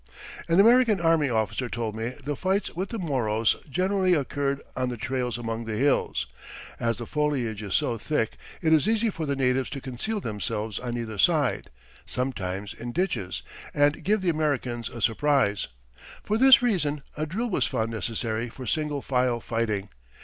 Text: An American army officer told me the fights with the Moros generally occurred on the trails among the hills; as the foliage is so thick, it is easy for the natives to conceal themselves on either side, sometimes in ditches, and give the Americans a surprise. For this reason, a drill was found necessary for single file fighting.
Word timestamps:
An 0.49 0.59
American 0.59 0.99
army 0.99 1.29
officer 1.29 1.69
told 1.69 1.95
me 1.95 2.07
the 2.23 2.35
fights 2.35 2.71
with 2.75 2.89
the 2.89 2.97
Moros 2.97 3.55
generally 3.69 4.15
occurred 4.15 4.63
on 4.75 4.89
the 4.89 4.97
trails 4.97 5.37
among 5.37 5.65
the 5.65 5.75
hills; 5.75 6.25
as 6.79 6.97
the 6.97 7.05
foliage 7.05 7.61
is 7.61 7.75
so 7.75 7.99
thick, 7.99 8.37
it 8.63 8.73
is 8.73 8.89
easy 8.89 9.11
for 9.11 9.27
the 9.27 9.35
natives 9.35 9.69
to 9.69 9.79
conceal 9.79 10.19
themselves 10.19 10.79
on 10.79 10.97
either 10.97 11.19
side, 11.19 11.69
sometimes 12.07 12.73
in 12.73 12.91
ditches, 12.91 13.43
and 13.75 14.03
give 14.03 14.21
the 14.23 14.29
Americans 14.29 14.89
a 14.89 15.03
surprise. 15.03 15.67
For 16.23 16.39
this 16.39 16.63
reason, 16.63 17.03
a 17.15 17.27
drill 17.27 17.51
was 17.51 17.67
found 17.67 17.91
necessary 17.91 18.49
for 18.49 18.65
single 18.65 19.03
file 19.03 19.39
fighting. 19.39 19.89